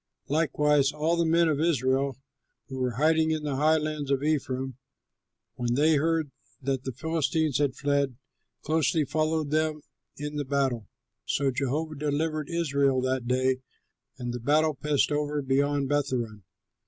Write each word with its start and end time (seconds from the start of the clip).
Likewise 0.29 0.91
all 0.91 1.15
the 1.15 1.27
men 1.29 1.47
of 1.47 1.59
Israel 1.61 2.17
who 2.69 2.79
were 2.79 2.95
hiding 2.95 3.29
in 3.29 3.43
the 3.43 3.57
highlands 3.57 4.09
of 4.09 4.23
Ephraim, 4.23 4.75
when 5.57 5.75
they 5.75 5.93
heard 5.97 6.31
that 6.59 6.85
the 6.85 6.91
Philistines 6.91 7.59
had 7.59 7.75
fled, 7.75 8.15
closely 8.63 9.05
followed 9.05 9.51
them 9.51 9.83
in 10.17 10.37
the 10.37 10.43
battle. 10.43 10.87
So 11.27 11.51
Jehovah 11.51 11.93
delivered 11.99 12.49
Israel 12.49 12.99
that 13.01 13.27
day, 13.27 13.57
and 14.17 14.33
the 14.33 14.39
battle 14.39 14.73
passed 14.73 15.11
over 15.11 15.39
beyond 15.43 15.87
Bethhoron. 15.87 16.41